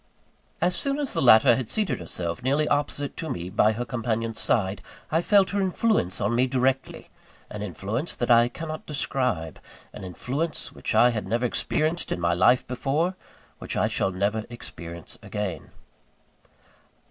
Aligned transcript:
As 0.61 0.75
soon 0.75 0.97
as 0.97 1.13
the 1.13 1.21
latter 1.21 1.55
had 1.55 1.69
seated 1.69 1.99
herself 1.99 2.41
nearly 2.41 2.67
opposite 2.67 3.15
to 3.17 3.29
me, 3.29 3.51
by 3.51 3.73
her 3.73 3.85
companion's 3.85 4.39
side, 4.39 4.81
I 5.11 5.21
felt 5.21 5.51
her 5.51 5.61
influence 5.61 6.19
on 6.19 6.33
me 6.33 6.47
directly 6.47 7.11
an 7.51 7.61
influence 7.61 8.15
that 8.15 8.31
I 8.31 8.47
cannot 8.49 8.87
describe 8.87 9.59
an 9.93 10.03
influence 10.03 10.71
which 10.71 10.95
I 10.95 11.11
had 11.11 11.27
never 11.27 11.45
experienced 11.45 12.11
in 12.11 12.19
my 12.19 12.33
life 12.33 12.65
before, 12.65 13.15
which 13.59 13.77
I 13.77 13.87
shall 13.87 14.09
never 14.09 14.45
experience 14.49 15.19
again. 15.21 15.69